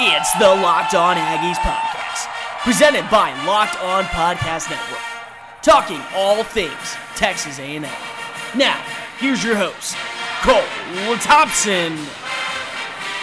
[0.00, 2.28] It's the Locked On Aggies podcast,
[2.62, 5.00] presented by Locked On Podcast Network,
[5.60, 7.82] talking all things Texas A&M.
[8.54, 8.80] Now,
[9.18, 9.96] here's your host,
[10.42, 11.96] Cole Thompson.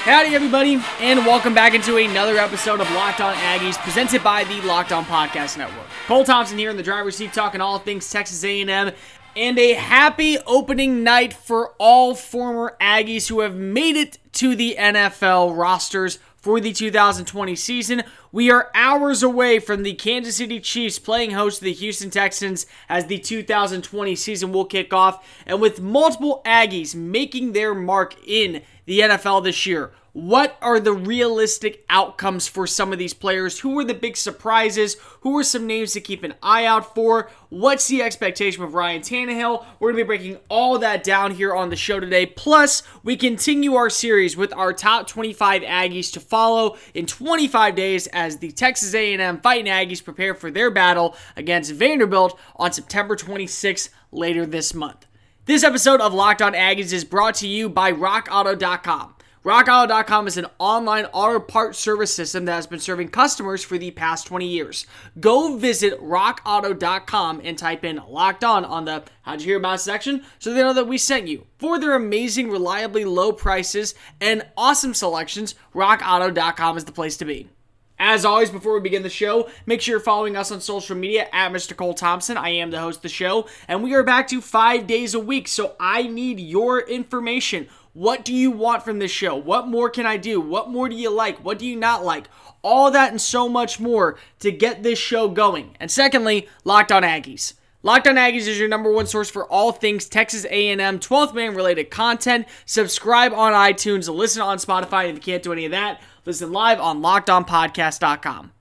[0.04, 4.60] Howdy, everybody, and welcome back into another episode of Locked On Aggies, presented by the
[4.64, 5.88] Locked On Podcast Network.
[6.07, 8.92] Cole Thompson here in the driver's seat, talking all things Texas A&M,
[9.38, 14.76] and a happy opening night for all former Aggies who have made it to the
[14.78, 18.04] NFL rosters for the 2020 season.
[18.31, 22.68] We are hours away from the Kansas City Chiefs playing host to the Houston Texans
[22.88, 28.62] as the 2020 season will kick off, and with multiple Aggies making their mark in
[28.85, 29.91] the NFL this year.
[30.16, 33.59] What are the realistic outcomes for some of these players?
[33.59, 34.95] Who are the big surprises?
[35.23, 37.29] Who are some names to keep an eye out for?
[37.49, 39.66] What's the expectation of Ryan Tannehill?
[39.77, 42.26] We're going to be breaking all that down here on the show today.
[42.26, 48.07] Plus, we continue our series with our top 25 Aggies to follow in 25 days
[48.07, 53.90] as the Texas A&M Fighting Aggies prepare for their battle against Vanderbilt on September 26th
[54.13, 55.05] later this month.
[55.46, 59.13] This episode of Locked On Aggies is brought to you by RockAuto.com.
[59.43, 63.91] RockAuto.com is an online auto parts service system that has been serving customers for the
[63.91, 64.88] past 20 years.
[65.19, 70.25] Go visit RockAuto.com and type in Locked On on the How'd You Hear About section
[70.40, 71.46] so they know that we sent you.
[71.59, 77.50] For their amazing, reliably low prices and awesome selections, RockAuto.com is the place to be.
[77.97, 81.29] As always, before we begin the show, make sure you're following us on social media
[81.31, 81.75] at Mr.
[81.75, 82.35] Cole Thompson.
[82.35, 85.19] I am the host of the show, and we are back to five days a
[85.19, 87.68] week, so I need your information.
[87.94, 89.38] What do you want from this show?
[89.38, 90.41] What more can I do?
[90.41, 91.44] What more do you like?
[91.46, 92.28] What do you not like?
[92.62, 95.78] All that and so much more to get this show going.
[95.79, 97.53] And secondly, Locked On Aggies.
[97.81, 101.56] Locked On Aggies is your number one source for all things Texas A&M 12th man
[101.56, 102.47] related content.
[102.66, 106.01] Subscribe on iTunes, listen on Spotify if you can't do any of that.
[106.25, 108.51] Listen live on lockedonpodcast.com.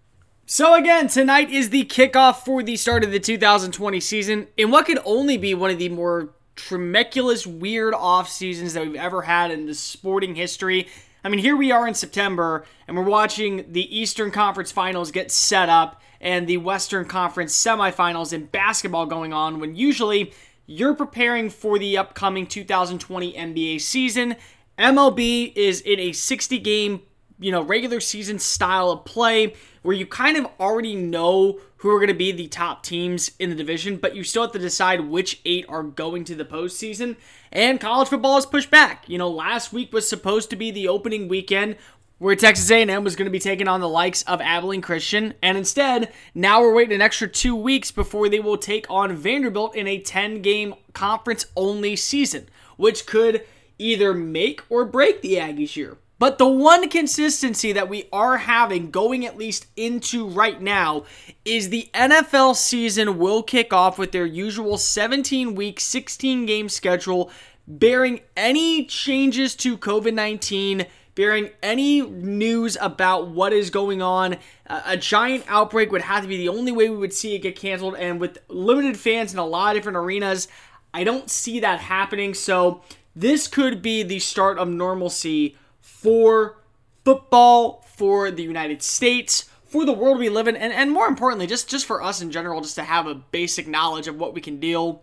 [0.44, 4.84] So again, tonight is the kickoff for the start of the 2020 season in what
[4.84, 9.50] could only be one of the more tremeculous, weird off seasons that we've ever had
[9.50, 10.88] in the sporting history.
[11.24, 15.30] I mean, here we are in September, and we're watching the Eastern Conference Finals get
[15.30, 20.34] set up and the Western Conference semifinals in basketball going on when usually
[20.66, 24.36] you're preparing for the upcoming 2020 NBA season.
[24.78, 27.00] MLB is in a 60 game,
[27.38, 31.98] you know, regular season style of play where you kind of already know who are
[31.98, 35.00] going to be the top teams in the division, but you still have to decide
[35.00, 37.16] which eight are going to the postseason.
[37.52, 39.06] And college football is pushed back.
[39.08, 41.76] You know, last week was supposed to be the opening weekend
[42.18, 45.58] where Texas A&M was going to be taking on the likes of Abilene Christian, and
[45.58, 49.86] instead, now we're waiting an extra two weeks before they will take on Vanderbilt in
[49.86, 53.44] a 10-game conference-only season, which could
[53.78, 55.98] either make or break the Aggies year.
[56.24, 61.04] But the one consistency that we are having going at least into right now
[61.44, 67.30] is the NFL season will kick off with their usual 17 week, 16 game schedule,
[67.68, 74.38] bearing any changes to COVID 19 bearing any news about what is going on.
[74.64, 77.54] A giant outbreak would have to be the only way we would see it get
[77.54, 77.96] canceled.
[77.96, 80.48] And with limited fans in a lot of different arenas,
[80.94, 82.32] I don't see that happening.
[82.32, 82.80] So
[83.14, 85.58] this could be the start of normalcy
[86.04, 86.58] for
[87.02, 91.46] football, for the United States, for the world we live in, and, and more importantly,
[91.46, 94.42] just, just for us in general, just to have a basic knowledge of what we
[94.42, 95.02] can deal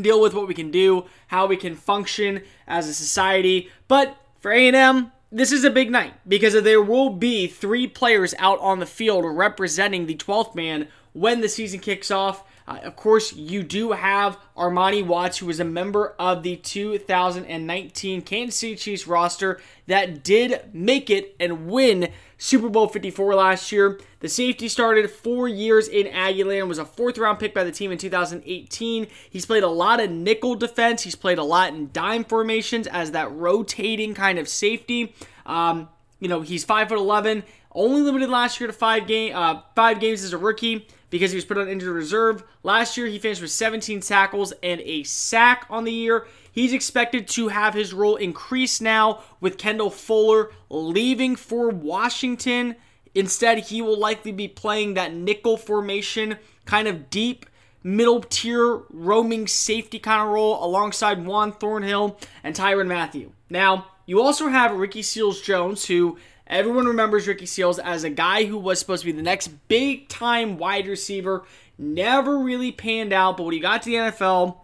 [0.00, 3.70] deal with what we can do, how we can function as a society.
[3.86, 8.58] But for A&M, this is a big night because there will be three players out
[8.60, 12.44] on the field representing the 12th man when the season kicks off.
[12.68, 18.20] Uh, of course, you do have Armani Watts, who is a member of the 2019
[18.20, 23.98] Kansas City Chiefs roster that did make it and win Super Bowl 54 last year.
[24.20, 27.90] The safety started four years in Aggieland, was a fourth round pick by the team
[27.90, 29.06] in 2018.
[29.30, 33.12] He's played a lot of nickel defense, he's played a lot in dime formations as
[33.12, 35.14] that rotating kind of safety.
[35.46, 35.88] Um,
[36.20, 40.34] you know, he's 5'11, only limited last year to five game uh, five games as
[40.34, 42.44] a rookie because he was put on injured reserve.
[42.62, 46.26] Last year, he finished with 17 tackles and a sack on the year.
[46.50, 52.76] He's expected to have his role increase now with Kendall Fuller leaving for Washington.
[53.14, 57.46] Instead, he will likely be playing that nickel formation, kind of deep,
[57.82, 63.32] middle tier, roaming safety kind of role alongside Juan Thornhill and Tyrann Mathieu.
[63.48, 68.44] Now, you also have Ricky Seals Jones, who Everyone remembers Ricky Seals as a guy
[68.44, 71.44] who was supposed to be the next big time wide receiver.
[71.76, 74.56] Never really panned out, but when he got to the NFL,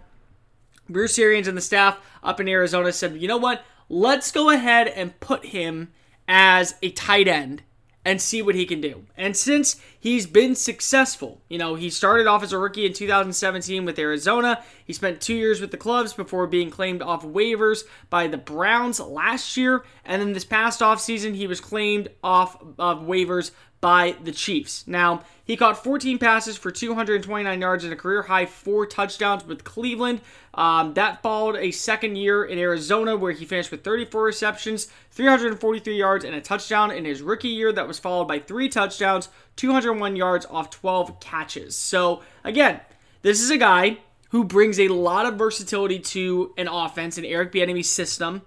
[0.88, 3.64] Bruce Arians and the staff up in Arizona said, you know what?
[3.90, 5.92] Let's go ahead and put him
[6.26, 7.62] as a tight end
[8.04, 9.06] and see what he can do.
[9.16, 13.84] And since he's been successful, you know, he started off as a rookie in 2017
[13.84, 14.62] with Arizona.
[14.84, 19.00] He spent two years with the clubs before being claimed off waivers by the Browns
[19.00, 19.84] last year.
[20.04, 23.52] And then this past offseason, he was claimed off of waivers
[23.84, 24.82] by the Chiefs.
[24.86, 29.62] Now, he caught 14 passes for 229 yards and a career high four touchdowns with
[29.62, 30.22] Cleveland.
[30.54, 35.98] Um, that followed a second year in Arizona where he finished with 34 receptions, 343
[35.98, 37.72] yards, and a touchdown in his rookie year.
[37.72, 41.76] That was followed by three touchdowns, 201 yards off 12 catches.
[41.76, 42.80] So, again,
[43.20, 43.98] this is a guy
[44.30, 48.40] who brings a lot of versatility to an offense, an Eric Bieniemy system,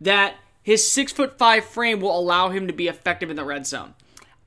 [0.00, 3.66] that his six foot five frame will allow him to be effective in the red
[3.66, 3.92] zone.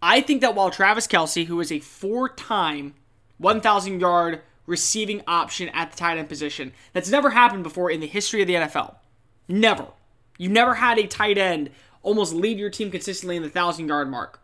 [0.02, 2.96] I think that while Travis Kelce, who is a four time
[3.38, 8.08] 1,000 yard receiving option at the tight end position, that's never happened before in the
[8.08, 8.96] history of the NFL.
[9.48, 9.88] Never.
[10.38, 11.70] You never had a tight end
[12.04, 14.40] almost lead your team consistently in the 1,000 yard mark.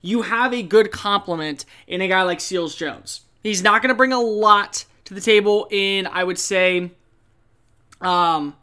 [0.00, 3.22] You have a good complement in a guy like Seals Jones.
[3.42, 6.90] He's not going to bring a lot to the table in, I would say,
[8.00, 8.56] um,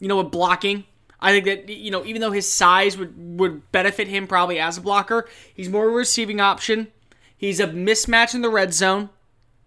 [0.00, 0.84] you know, with blocking.
[1.24, 4.76] I think that you know, even though his size would would benefit him probably as
[4.76, 6.88] a blocker, he's more of a receiving option.
[7.34, 9.08] He's a mismatch in the red zone,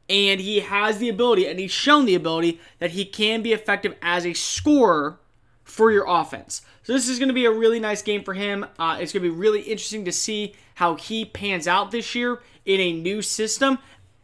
[0.08, 3.96] and he has the ability, and he's shown the ability that he can be effective
[4.04, 5.20] as a scorer
[5.64, 6.62] for your offense.
[6.84, 8.64] So this is going to be a really nice game for him.
[8.78, 12.40] Uh, it's going to be really interesting to see how he pans out this year
[12.66, 13.80] in a new system.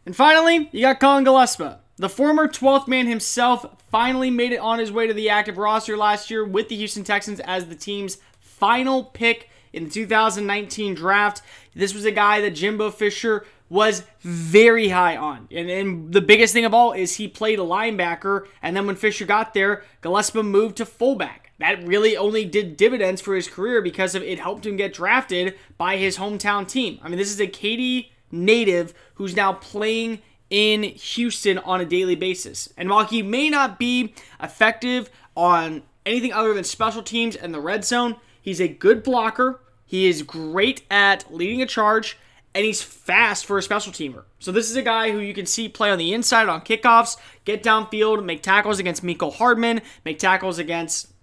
[0.06, 1.78] And finally, you got Cullen Gillaspia.
[1.96, 5.96] The former 12th man himself finally made it on his way to the active roster
[5.96, 11.42] last year with the Houston Texans as the team's final pick in the 2019 draft.
[11.74, 15.48] This was a guy that Jimbo Fisher was very high on.
[15.52, 18.96] And, and, the biggest thing of all is he played a linebacker, and then when
[18.96, 21.52] Fisher got there, Gillaspia moved to fullback.
[21.58, 25.56] That really only did dividends for his career because of it helped him get drafted
[25.78, 26.98] by his hometown team.
[27.02, 30.20] I mean, this is a Katy native who's now playing
[30.54, 32.72] in Houston on a daily basis.
[32.76, 37.60] And while he may not be effective on anything other than special teams and the
[37.60, 39.60] red zone, he's a good blocker.
[39.84, 42.16] He is great at leading a charge,
[42.54, 44.22] and he's fast for a special teamer.
[44.38, 47.16] So this is a guy who you can see play on the inside on kickoffs,
[47.44, 51.13] get downfield, make tackles against Mecole Hardman, make tackles against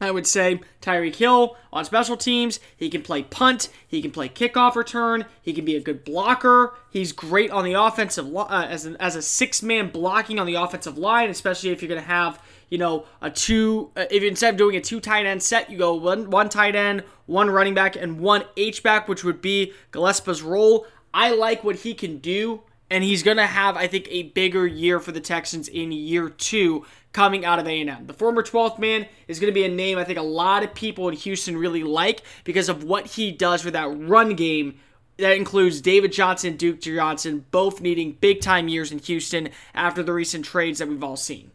[0.00, 2.60] I would say Tyreek Hill on special teams.
[2.76, 3.68] He can play punt.
[3.86, 5.26] He can play kickoff return.
[5.42, 6.74] He can be a good blocker.
[6.90, 10.54] He's great on the offensive uh, as an, as a six man blocking on the
[10.54, 13.90] offensive line, especially if you're going to have you know a two.
[13.96, 16.76] Uh, if instead of doing a two tight end set, you go one one tight
[16.76, 20.86] end, one running back, and one H back, which would be Gillaspia's role.
[21.12, 24.66] I like what he can do and he's going to have I think a bigger
[24.66, 28.06] year for the Texans in year 2 coming out of A&M.
[28.06, 30.74] The former 12th man is going to be a name I think a lot of
[30.74, 34.80] people in Houston really like because of what he does for that run game.
[35.18, 40.12] That includes David Johnson, Duke Johnson, both needing big time years in Houston after the
[40.12, 41.50] recent trades that we've all seen.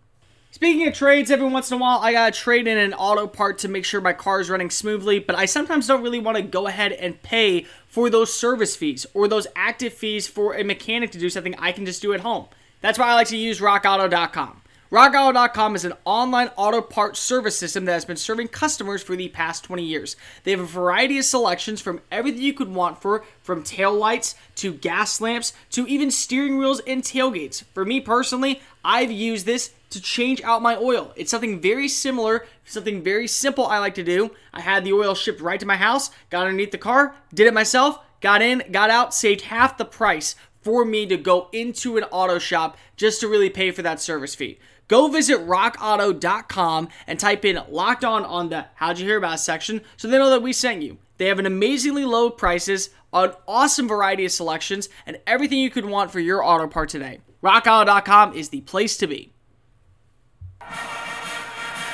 [0.54, 3.58] Speaking of trades, every once in a while I gotta trade in an auto part
[3.58, 6.44] to make sure my car is running smoothly, but I sometimes don't really want to
[6.44, 11.10] go ahead and pay for those service fees or those active fees for a mechanic
[11.14, 12.50] to do something I can just do at home.
[12.82, 14.62] That's why I like to use rockauto.com.
[14.94, 19.28] RockAuto.com is an online auto parts service system that has been serving customers for the
[19.28, 20.16] past 20 years.
[20.44, 24.36] They have a variety of selections from everything you could want for, from tail lights
[24.58, 27.64] to gas lamps to even steering wheels and tailgates.
[27.74, 31.12] For me personally, I've used this to change out my oil.
[31.16, 34.30] It's something very similar, something very simple I like to do.
[34.54, 37.54] I had the oil shipped right to my house, got underneath the car, did it
[37.56, 42.04] myself, got in, got out, saved half the price for me to go into an
[42.06, 44.60] auto shop just to really pay for that service fee.
[44.88, 49.82] Go visit rockauto.com and type in locked on on the how'd you hear about section
[49.98, 50.98] so they know that we sent you.
[51.18, 55.86] They have an amazingly low prices, an awesome variety of selections, and everything you could
[55.86, 57.20] want for your auto part today.
[57.44, 59.34] RockAuto.com is the place to be.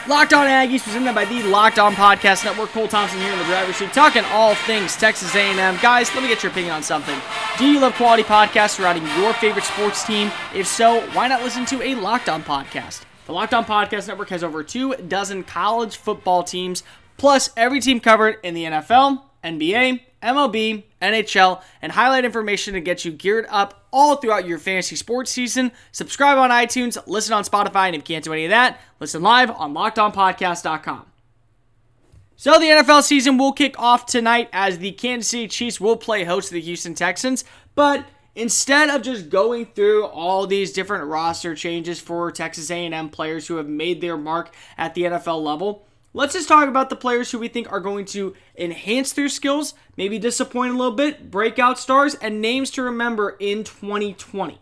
[0.08, 2.70] Locked On Aggies, presented by the Locked On Podcast Network.
[2.70, 5.78] Cole Thompson here in the driver's seat, talking all things Texas A&M.
[5.82, 7.20] Guys, let me get your opinion on something.
[7.58, 10.32] Do you love quality podcasts surrounding your favorite sports team?
[10.56, 13.02] If so, why not listen to a Locked On podcast?
[13.28, 16.82] The Locked On Podcast Network has over two dozen college football teams,
[17.18, 23.06] plus every team covered in the NFL, NBA, MLB, NHL, and highlight information to get
[23.06, 25.72] you geared up all throughout your fantasy sports season.
[25.92, 29.22] Subscribe on iTunes, listen on Spotify, and if you can't do any of that, listen
[29.22, 31.06] live on LockedOnPodcast.com.
[32.36, 36.24] So the NFL season will kick off tonight as the Kansas City Chiefs will play
[36.24, 37.44] host to the Houston Texans,
[37.76, 43.48] but instead of just going through all these different roster changes for Texas A&M players
[43.48, 47.32] who have made their mark at the NFL level, let's just talk about the players
[47.32, 51.80] who we think are going to enhance their skills, maybe disappoint a little bit, breakout
[51.80, 54.60] stars, and names to remember in 2020.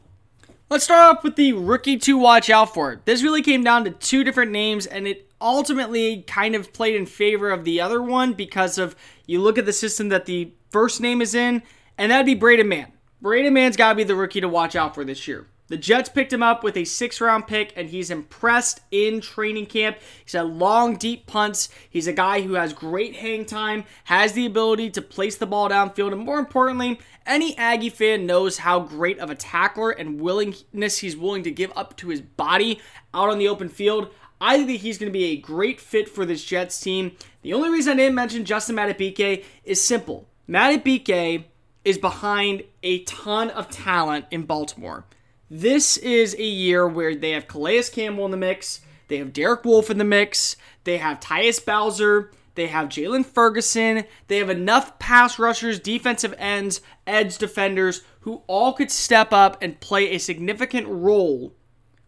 [0.69, 3.01] Let's start off with the rookie to watch out for.
[3.05, 7.05] This really came down to two different names, and it ultimately kind of played in
[7.05, 10.99] favor of the other one because of you look at the system that the first
[10.99, 11.63] name is in,
[11.97, 12.91] and that'd be Braden Mann.
[13.21, 15.47] Braden Mann's got to be the rookie to watch out for this year.
[15.67, 19.65] The Jets picked him up with a six round pick, and he's impressed in training
[19.65, 19.97] camp.
[20.23, 21.67] He's had long, deep punts.
[21.89, 25.69] He's a guy who has great hang time, has the ability to place the ball
[25.69, 30.99] downfield, and more importantly, any Aggie fan knows how great of a tackler and willingness
[30.99, 32.79] he's willing to give up to his body
[33.13, 34.09] out on the open field.
[34.39, 37.13] I think he's going to be a great fit for this Jets team.
[37.41, 40.27] The only reason I didn't mention Justin Madubuike is simple.
[40.47, 41.45] Madubuike
[41.83, 45.05] is behind a ton of talent in Baltimore.
[45.49, 49.63] This is a year where they have Calais Campbell in the mix, they have Derek
[49.63, 54.99] Wolfe in the mix, they have Tyus Bowser, they have Jaylon Ferguson, they have enough
[54.99, 60.85] pass rushers, defensive ends, edge defenders who all could step up and play a significant
[60.85, 61.53] role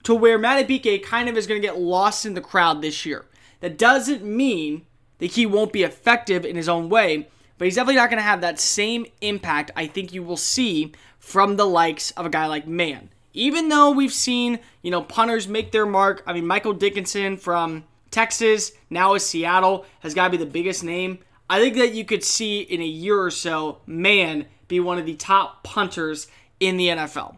[0.03, 3.25] to where Madubuike kind of is going to get lost in the crowd this year.
[3.61, 4.85] That doesn't mean
[5.19, 8.23] that he won't be effective in his own way, but he's definitely not going to
[8.23, 12.45] have that same impact I think you will see from the likes of a guy
[12.45, 16.73] like Mann even though we've seen, you know, punters make their mark, I mean, Michael
[16.73, 21.19] Dickson from Texas, now is Seattle, has got to be the biggest name.
[21.49, 25.05] I think that you could see in a year or so, man, be one of
[25.05, 26.27] the top punters
[26.59, 27.37] in the NFL.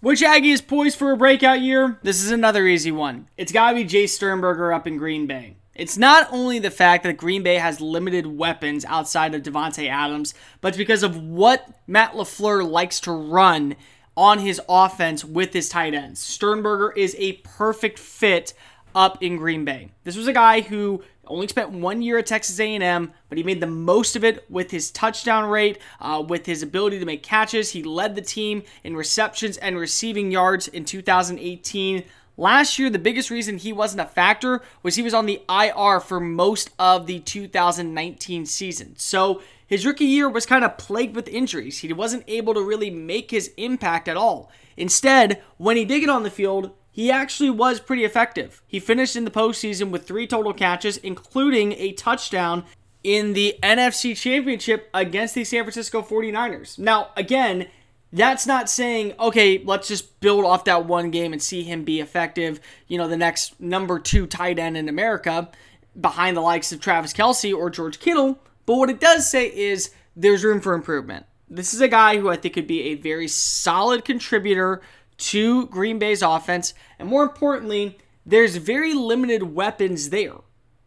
[0.00, 1.98] Which Aggie is poised for a breakout year?
[2.02, 3.28] This is another easy one.
[3.36, 5.56] It's got to be Jace Sternberger up in Green Bay.
[5.74, 10.34] It's not only the fact that Green Bay has limited weapons outside of Davante Adams,
[10.60, 13.76] but because of what Matt LaFleur likes to run
[14.16, 16.20] on his offense with his tight ends.
[16.20, 18.52] Sternberger is a perfect fit
[18.94, 19.90] up in Green Bay.
[20.04, 23.60] This was a guy who only spent one year at Texas A&M, but he made
[23.60, 27.70] the most of it with his touchdown rate, uh, with his ability to make catches.
[27.70, 32.04] He led the team in receptions and receiving yards in 2018.
[32.36, 36.00] Last year, the biggest reason he wasn't a factor was he was on the IR
[36.00, 38.94] for most of the 2019 season.
[38.96, 39.42] So
[39.72, 41.78] his rookie year was kind of plagued with injuries.
[41.78, 44.52] He wasn't able to really make his impact at all.
[44.76, 48.60] Instead, when he did get on the field, he actually was pretty effective.
[48.66, 52.64] He finished in the postseason with three total catches, including a touchdown
[53.02, 56.78] in the NFC Championship against the San Francisco 49ers.
[56.78, 57.66] Now, again,
[58.12, 61.98] that's not saying, okay, let's just build off that one game and see him be
[61.98, 65.50] effective, you know, the next number two tight end in America
[65.98, 68.38] behind the likes of Travis Kelce or George Kittle.
[68.72, 71.26] But what it does say is there's room for improvement.
[71.46, 74.80] This is a guy who I think could be a very solid contributor
[75.18, 76.72] to Green Bay's offense.
[76.98, 80.36] And more importantly, there's very limited weapons there.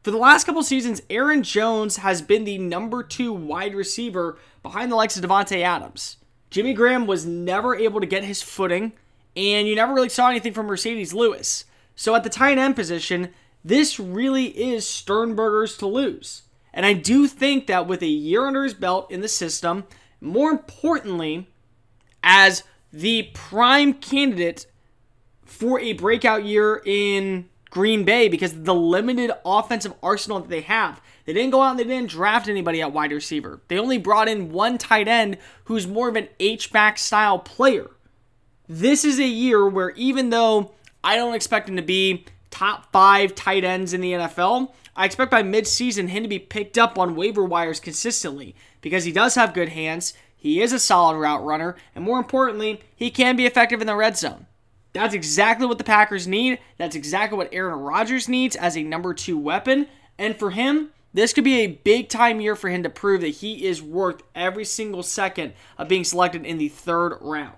[0.01, 4.91] For the last couple seasons, Aaron Jones has been the number two wide receiver behind
[4.91, 6.17] the likes of Davante Adams.
[6.49, 8.93] Jimmy Graham was never able to get his footing,
[9.37, 11.65] and you never really saw anything from Marcedes Lewis.
[11.95, 13.29] So at the tight end position,
[13.63, 16.41] this really is Sternberger's to lose.
[16.75, 19.85] And I do think that with a year under his belt in the system,
[20.21, 21.47] more importantly,
[22.21, 24.67] as the prime candidate
[25.45, 31.01] for a breakout year in Green Bay because the limited offensive arsenal that they have.
[31.25, 33.61] They didn't go out and they didn't draft anybody at wide receiver.
[33.67, 37.89] They only brought in one tight end who's more of an H-back style player.
[38.67, 40.71] This is a year where even though
[41.03, 45.31] I don't expect him to be top five tight ends in the NFL, I expect
[45.31, 49.53] by midseason him to be picked up on waiver wires consistently because he does have
[49.53, 53.81] good hands, he is a solid route runner, and more importantly, he can be effective
[53.81, 54.45] in the red zone.
[54.93, 56.59] That's exactly what the Packers need.
[56.77, 59.87] That's exactly what Aaron Rodgers needs as a number two weapon.
[60.17, 63.27] And for him, this could be a big time year for him to prove that
[63.27, 67.57] he is worth every single second of being selected in the third round.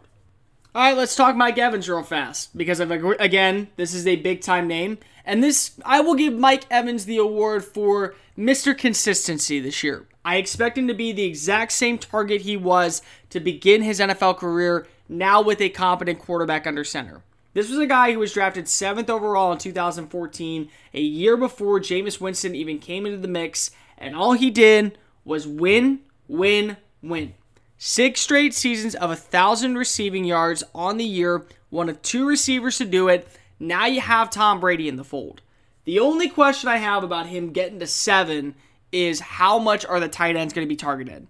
[0.77, 4.41] All right, let's talk Mike Evans real fast because of again, this is a big
[4.41, 8.77] time name, and this I will give Mike Evans the award for Mr.
[8.77, 10.05] Consistency this year.
[10.23, 14.37] I expect him to be the exact same target he was to begin his NFL
[14.37, 17.23] career, now with a competent quarterback under center.
[17.55, 22.21] This was a guy who was drafted seventh overall in 2014, a year before Jameis
[22.21, 27.33] Winston even came into the mix, and all he did was win, win, win.
[27.79, 32.79] Six straight seasons of a thousand receiving yards on the year, one of two receivers
[32.79, 33.27] to do it.
[33.59, 35.41] Now you have Tom Brady in the fold.
[35.85, 38.55] The only question I have about him getting to seven
[38.91, 41.27] is how much are the tight ends going to be targeted?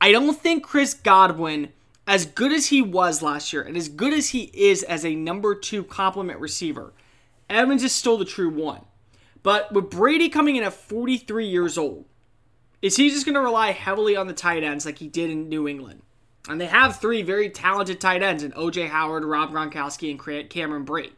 [0.00, 1.70] I don't think Chris Godwin,
[2.06, 5.16] as good as he was last year and as good as he is as a
[5.16, 6.92] number two complement receiver,
[7.48, 8.82] Evans is still the true one.
[9.42, 12.04] But with Brady coming in at 43 years old,
[12.82, 15.48] is he just going to rely heavily on the tight ends like he did in
[15.48, 16.02] New England?
[16.48, 20.86] And they have three very talented tight ends in OJ Howard, Rob Gronkowski, and Cameron
[20.86, 21.12] Brate.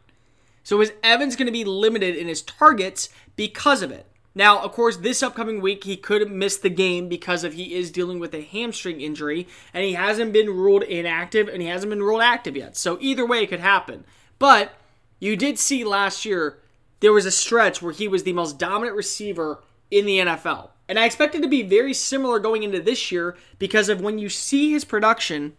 [0.64, 4.06] So is Evans going to be limited in his targets because of it?
[4.34, 7.90] Now, of course, this upcoming week he could miss the game because of he is
[7.90, 12.02] dealing with a hamstring injury and he hasn't been ruled inactive and he hasn't been
[12.02, 12.76] ruled active yet.
[12.76, 14.04] So either way it could happen.
[14.38, 14.72] But
[15.20, 16.58] you did see last year
[17.00, 20.70] there was a stretch where he was the most dominant receiver in the NFL.
[20.92, 24.18] And I expect it to be very similar going into this year because of when
[24.18, 25.54] you see his production,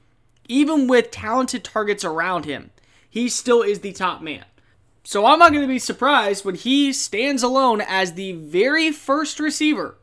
[0.48, 2.70] even with talented targets around him,
[3.10, 4.46] he still is the top man.
[5.04, 9.40] So I'm not going to be surprised when he stands alone as the very first
[9.40, 9.98] receiver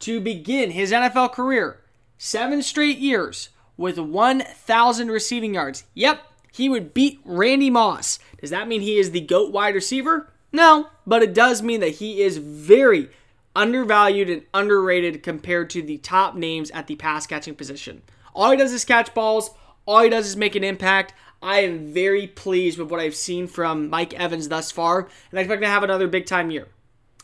[0.00, 1.78] to begin his NFL career,
[2.18, 5.84] seven straight years, with 1,000 receiving yards.
[5.94, 8.18] Yep, he would beat Randy Moss.
[8.40, 10.32] Does that mean he is the GOAT wide receiver?
[10.50, 13.10] No, but it does mean that he is very
[13.54, 18.02] undervalued and underrated compared to the top names at the pass catching position.
[18.34, 19.50] All he does is catch balls,
[19.86, 21.14] all he does is make an impact.
[21.42, 25.42] I am very pleased with what I've seen from Mike Evans thus far, and I
[25.42, 26.68] expect to have another big time year.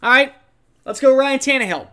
[0.02, 0.35] All right,
[0.85, 1.88] let's go Ryan Tannehill.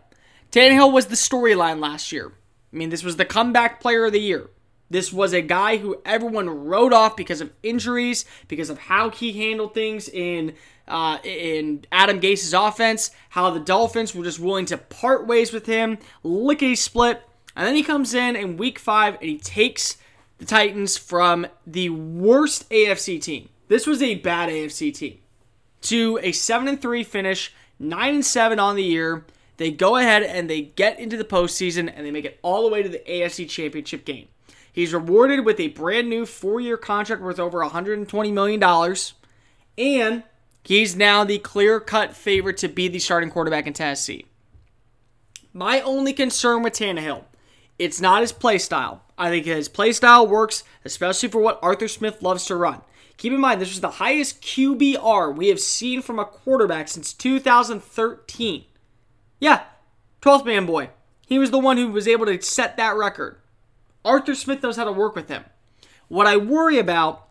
[0.51, 2.33] Tannehill was the storyline last year.
[2.73, 4.49] I mean, this was the comeback player of the year.
[4.89, 9.33] This was a guy who everyone wrote off because of injuries, because of how he
[9.33, 10.53] handled things in
[10.87, 15.65] uh, in Adam Gase's offense, how the Dolphins were just willing to part ways with
[15.65, 17.23] him, lickety split,
[17.55, 19.97] and then he comes in in Week Five and he takes
[20.37, 23.49] the Titans from the worst AFC team.
[23.67, 25.19] This was a bad AFC team
[25.83, 29.25] to a 7 and 3 finish, 9 and 7 on the year.
[29.57, 32.69] They go ahead and they get into the postseason and they make it all the
[32.69, 34.27] way to the AFC Championship game.
[34.75, 38.61] He's rewarded with a brand new four year contract worth over $120 million.
[39.77, 40.23] And
[40.65, 44.25] he's now the clear cut favorite to be the starting quarterback in Tennessee.
[45.53, 47.23] My only concern with Tannehill,
[47.79, 49.01] it's not his play style.
[49.17, 52.81] I think his play style works, especially for what Arthur Smith loves to run.
[53.15, 57.13] Keep in mind, this was the highest QBR we have seen from a quarterback since
[57.13, 58.65] 2013.
[59.39, 59.63] Yeah,
[60.21, 60.89] 12th man boy.
[61.25, 63.37] He was the one who was able to set that record.
[64.05, 65.43] Arthur Smith knows how to work with him.
[66.07, 67.27] What I worry about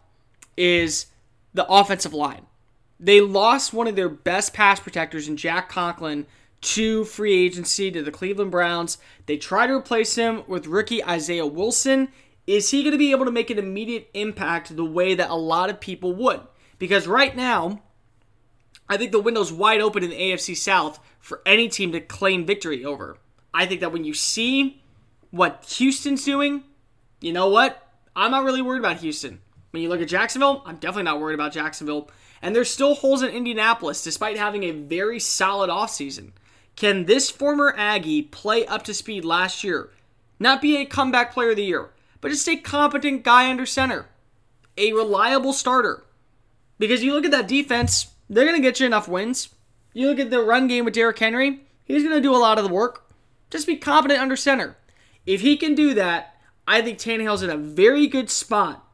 [0.56, 1.06] is
[1.54, 2.46] the offensive line.
[2.98, 6.26] They lost one of their best pass protectors in Jack Conklin
[6.60, 8.98] to free agency to the Cleveland Browns.
[9.26, 12.08] They try to replace him with rookie Isaiah Wilson.
[12.46, 15.34] Is he going to be able to make an immediate impact the way that a
[15.34, 16.40] lot of people would?
[16.78, 17.82] Because right now,
[18.88, 22.44] I think the window's wide open in the AFC South for any team to claim
[22.44, 23.18] victory over.
[23.52, 24.82] I think that when you see
[25.34, 26.62] what Houston's doing,
[27.20, 27.88] you know what?
[28.14, 29.40] I'm not really worried about Houston.
[29.72, 32.08] When you look at Jacksonville, I'm definitely not worried about Jacksonville.
[32.40, 36.30] And there's still holes in Indianapolis despite having a very solid offseason.
[36.76, 39.90] Can this former Aggie play up to speed last year?
[40.38, 44.06] Not be a comeback player of the year, but just a competent guy under center,
[44.78, 46.04] a reliable starter.
[46.78, 49.48] Because you look at that defense, they're going to get you enough wins.
[49.94, 52.58] You look at the run game with Derrick Henry, he's going to do a lot
[52.58, 53.10] of the work.
[53.50, 54.76] Just be competent under center.
[55.26, 58.86] If he can do that, I think Tannehill's in a very good spot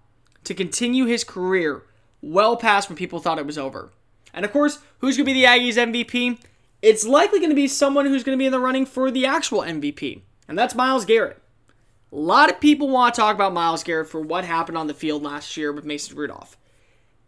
[0.45, 1.83] to continue his career
[2.23, 3.91] well past when people thought it was over.
[4.33, 6.39] And of course, who's going to be the Aggies MVP?
[6.83, 9.27] it's likely going to be someone who's going to be in the running for the
[9.27, 11.43] actual MVP, and that's Myles Garrett.
[12.13, 14.95] A lot of people want to talk about Myles Garrett for what happened on the
[14.95, 16.57] field last year with Mason Rudolph.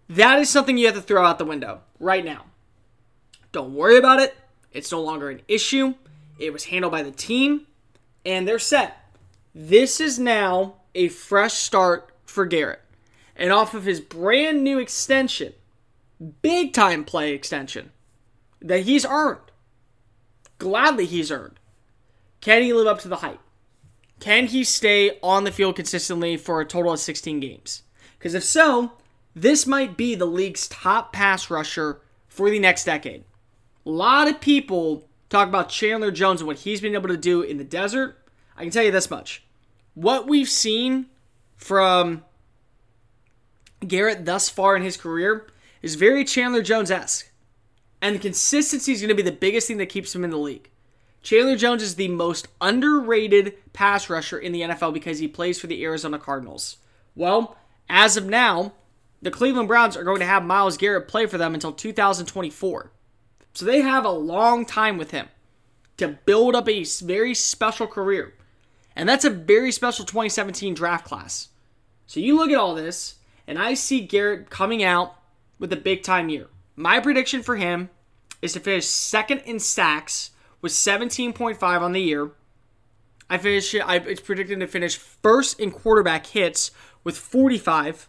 [0.08, 2.46] That is something you have to throw out the window right now.
[3.52, 4.34] Don't worry about it.
[4.72, 5.94] It's no longer an issue.
[6.38, 7.66] It was handled by the team,
[8.24, 8.98] and they're set.
[9.54, 12.80] This is now a fresh start for Garrett.
[13.36, 15.54] And off of his brand new extension,
[16.42, 17.90] big time play extension,
[18.60, 19.50] that he's earned.
[20.58, 21.58] Gladly, he's earned.
[22.40, 23.40] Can he live up to the hype?
[24.20, 27.82] Can he stay on the field consistently for a total of 16 games?
[28.18, 28.92] Because if so,
[29.34, 33.24] this might be the league's top pass rusher for the next decade.
[33.84, 37.42] A lot of people talk about Chandler Jones and what he's been able to do
[37.42, 38.18] in the desert.
[38.56, 39.44] I can tell you this much.
[39.94, 41.06] What we've seen
[41.56, 42.24] from
[43.86, 45.48] Garrett thus far in his career
[45.80, 47.30] is very Chandler Jones esque.
[48.00, 50.36] And the consistency is going to be the biggest thing that keeps him in the
[50.36, 50.68] league.
[51.22, 55.68] Chandler Jones is the most underrated pass rusher in the NFL because he plays for
[55.68, 56.78] the Arizona Cardinals.
[57.14, 57.56] Well,
[57.88, 58.72] as of now,
[59.20, 62.90] the Cleveland Browns are going to have Myles Garrett play for them until 2024.
[63.54, 65.28] So they have a long time with him
[65.98, 68.34] to build up a very special career.
[68.96, 71.48] And that's a very special 2017 draft class.
[72.06, 75.14] So you look at all this, and I see Garrett coming out
[75.58, 76.48] with a big time year.
[76.76, 77.90] My prediction for him
[78.40, 82.32] is to finish second in sacks with 17.5 on the year.
[83.30, 86.70] I finish I, it's predicted to finish first in quarterback hits
[87.04, 88.08] with 45,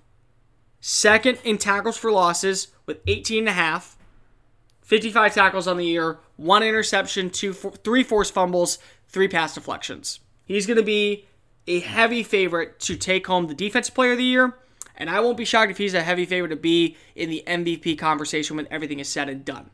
[0.81, 3.97] second in tackles for losses with 18 and a half,
[4.93, 8.77] 55 tackles on the year, one interception, two, four, three forced fumbles,
[9.07, 10.19] three pass deflections.
[10.45, 11.25] He's going to be
[11.65, 14.55] a heavy favorite to take home the defensive player of the year,
[14.95, 17.97] and I won't be shocked if he's a heavy favorite to be in the MVP
[17.97, 19.71] conversation when everything is said and done.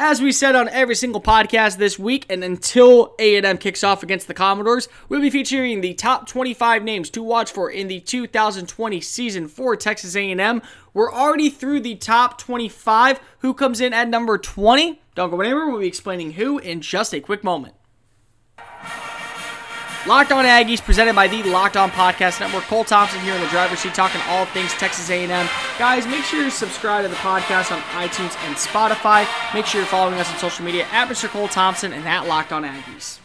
[0.00, 4.28] As we said on every single podcast this week, and until A&M kicks off against
[4.28, 9.00] the Commodores, we'll be featuring the top 25 names to watch for in the 2020
[9.00, 10.62] season for Texas A&M.
[10.94, 13.18] We're already through the top 25.
[13.40, 15.02] Who comes in at number 20?
[15.16, 15.66] Don't go anywhere.
[15.66, 17.74] We'll be explaining who in just a quick moment.
[20.06, 22.64] Locked On Aggies, presented by the Locked On Podcast Network.
[22.64, 25.48] Cole Thompson here in the driver's seat, talking all things Texas A&M.
[25.78, 29.26] Guys, make sure you subscribe to the podcast on iTunes and Spotify.
[29.52, 31.28] Make sure you're following us on social media at Mr.
[31.28, 33.18] Cole Thompson and at Locked On Aggies.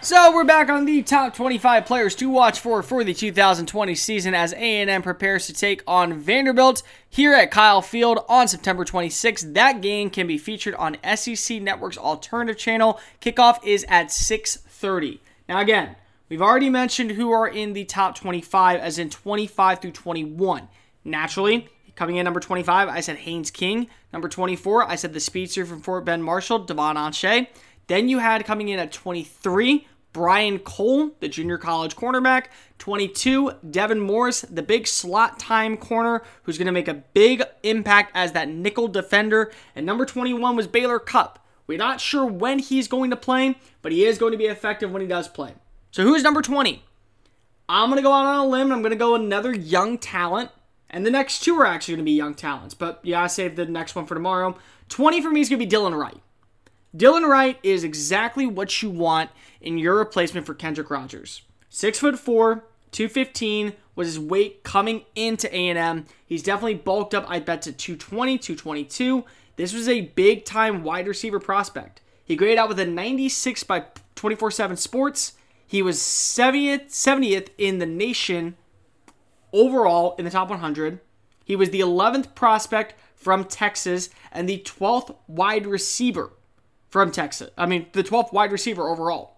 [0.00, 4.34] So we're back on the top 25 players to watch for for the 2020 season
[4.34, 9.54] as A&M prepares to take on Vanderbilt here at Kyle Field on September 26th.
[9.54, 13.00] That game can be featured on SEC Network's alternative channel.
[13.20, 15.20] Kickoff is at 6:30.
[15.48, 15.96] Now again,
[16.34, 20.66] We've already mentioned who are in the top 25, as in 25 through 21.
[21.04, 23.86] Naturally, coming in number 25, I said Haynes King.
[24.12, 27.46] Number 24, I said the speedster from Fort Bend Marshall, Devon Achane.
[27.86, 32.46] Then you had coming in at 23, Brian Cole, the junior college cornerback.
[32.78, 38.10] 22, Devin Morris, the big slot time corner who's going to make a big impact
[38.12, 39.52] as that nickel defender.
[39.76, 41.46] And number 21 was Baylor Cupp.
[41.68, 44.90] We're not sure when he's going to play, but he is going to be effective
[44.90, 45.54] when he does play.
[45.94, 46.82] So who's number 20?
[47.68, 48.72] I'm going to go out on a limb.
[48.72, 50.50] I'm going to go another young talent.
[50.90, 52.74] And the next two are actually going to be young talents.
[52.74, 54.58] But yeah, I saved the next one for tomorrow.
[54.88, 56.20] 20 for me is going to be Dylan Wright.
[56.96, 59.30] Dylan Wright is exactly what you want
[59.60, 61.42] in your replacement for Kendrick Rogers.
[61.70, 66.06] Six foot four, 215 was his weight coming into A&M.
[66.26, 69.24] He's definitely bulked up, I bet, to 220, 222.
[69.54, 72.00] This was a big time wide receiver prospect.
[72.24, 73.84] He graded out with a 96 by
[74.16, 75.34] 24 7 sports
[75.66, 78.56] he was 70th, 70th in the nation
[79.52, 81.00] overall in the top 100.
[81.44, 86.32] He was the 11th prospect from Texas and the 12th wide receiver
[86.88, 87.50] from Texas.
[87.56, 89.34] I mean, the 12th wide receiver overall.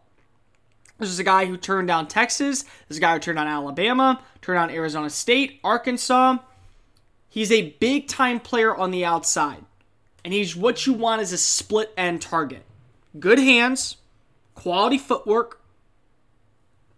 [0.98, 2.62] This is a guy who turned down Texas.
[2.62, 6.38] This is a guy who turned down Alabama, turned down Arizona State, Arkansas.
[7.28, 9.64] He's a big time player on the outside.
[10.24, 12.64] And he's what you want as a split end target.
[13.20, 13.96] Good hands,
[14.54, 15.60] quality footwork,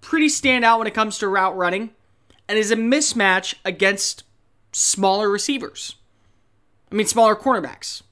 [0.00, 1.90] pretty standout when it comes to route running
[2.48, 4.24] and is a mismatch against
[4.72, 5.96] smaller receivers.
[6.90, 8.02] I mean, smaller cornerbacks.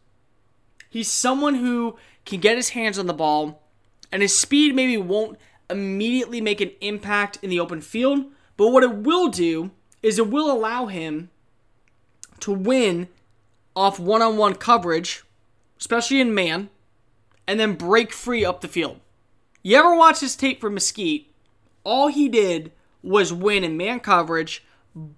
[0.91, 3.63] He's someone who can get his hands on the ball,
[4.13, 5.39] and his speed maybe won't
[5.71, 9.71] immediately make an impact in the open field, but what it will do
[10.03, 11.31] is it will allow him
[12.41, 13.09] to win
[13.75, 15.25] off one on one coverage,
[15.79, 16.71] especially in man,
[17.47, 19.01] and then break free up the field.
[19.63, 21.33] You ever watch his tape from Mesquite?
[21.87, 22.73] All he did
[23.03, 24.65] was win in man coverage,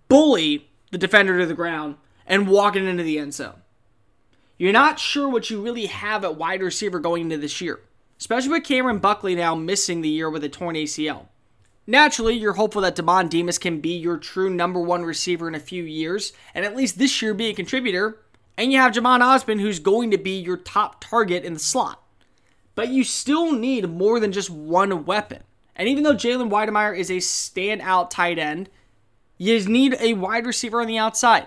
[0.09, 3.62] bully the defender to the ground, and walk it into the end zone.
[4.59, 7.81] You're not sure what you really have at wide receiver going into this year,
[8.20, 11.28] especially with Cameron Buckley now missing the year with a torn ACL.
[11.87, 15.61] Naturally, you're hopeful that Demond Demas can be your true number one receiver in a
[15.61, 18.18] few years, and at least this year be a contributor.
[18.59, 22.02] And you have Jhamon Ausbon, who's going to be your top target in the slot.
[22.74, 25.44] But you still need more than just one weapon.
[25.78, 28.68] And even though Jalen Wydermyer is a standout tight end,
[29.38, 31.46] you need a wide receiver on the outside.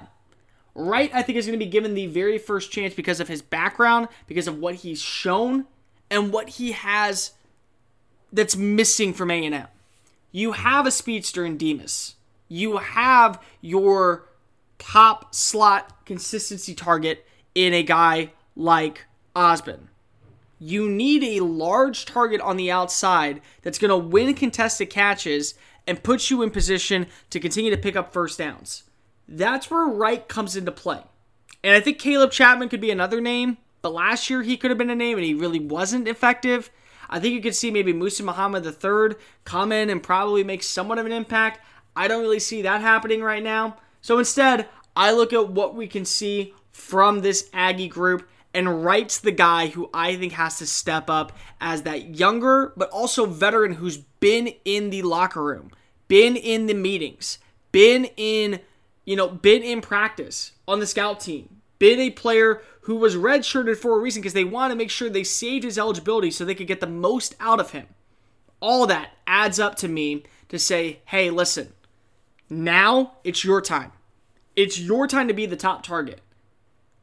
[0.74, 3.41] Wright, I think, is going to be given the very first chance because of his
[3.41, 5.65] background, because of what he's shown,
[6.10, 7.32] and what he has
[8.32, 9.67] that's missing from A&M.
[10.32, 12.15] You have a speedster in Demas.
[12.48, 14.30] You have your
[14.80, 19.88] top slot consistency target in a guy like Ausbon
[20.63, 25.56] you need a large target on the outside that's going to win contested catches
[25.88, 28.84] and put you in position to continue to pick up first downs.
[29.28, 31.02] That's where Wright comes into play.
[31.63, 34.78] And I think Caleb Chapman could be another name, but last year he could have
[34.78, 36.69] been a name and he really wasn't effective.
[37.10, 41.00] I think you could see maybe Moose Muhammad III come in and probably make somewhat
[41.00, 41.60] of an impact.
[41.95, 43.78] I don't really see that happening right now.
[44.02, 49.20] So instead, I look at what we can see from this Aggie group and Wright's
[49.20, 53.74] the guy who I think has to step up as that younger but also veteran
[53.74, 55.72] who's been in the locker room,
[56.08, 57.40] been in the meetings,
[57.72, 58.60] been in,
[59.06, 63.78] you know, been in practice on the scout team, been a player who was redshirted
[63.78, 66.56] for a reason because they want to make sure they saved his eligibility so they
[66.56, 67.88] could get the most out of him.
[68.60, 71.74] All that adds up to me to say, hey, listen,
[72.50, 73.92] now it's your time.
[74.56, 76.22] It's your time to be the top target.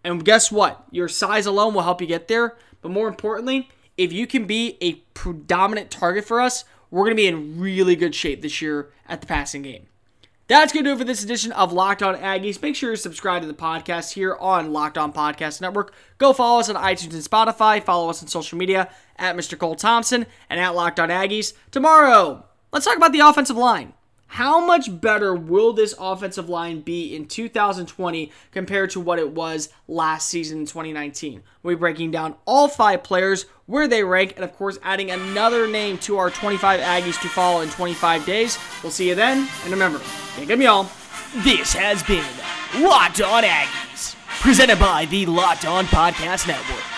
[0.08, 0.84] And guess what?
[0.90, 2.56] Your size alone will help you get there.
[2.80, 3.68] But more importantly,
[3.98, 7.94] if you can be a predominant target for us, we're going to be in really
[7.94, 9.86] good shape this year at the passing game.
[10.46, 12.62] That's going to do it for this edition of Locked On Aggies.
[12.62, 15.92] Make sure you subscribe to the podcast here on Locked On Podcast Network.
[16.16, 17.82] Go follow us on iTunes and Spotify.
[17.82, 19.58] Follow us on social media at Mr.
[19.58, 21.52] Cole Thompson and at Locked On Aggies.
[21.70, 23.92] Tomorrow, let's talk about the offensive line.
[24.28, 29.70] How much better will this offensive line be in 2020 compared to what it was
[29.88, 31.42] last season in 2019?
[31.62, 35.66] We'll be breaking down all five players, where they rank, and of course, adding another
[35.66, 38.58] name to our 25 Aggies to follow in 25 days.
[38.82, 40.00] We'll see you then, and remember,
[40.36, 40.84] can't get me all.
[41.38, 42.24] This has been
[42.84, 46.97] Locked On Aggies, presented by the Locked On Podcast Network.